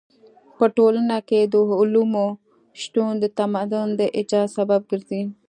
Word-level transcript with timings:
په 0.57 0.65
ټولنه 0.77 1.17
کې 1.29 1.39
د 1.53 1.55
علومو 1.79 2.27
شتون 2.81 3.11
د 3.19 3.25
تمدن 3.37 3.87
د 3.99 4.01
ايجاد 4.17 4.47
سبب 4.57 4.81
ګرځي. 4.91 5.21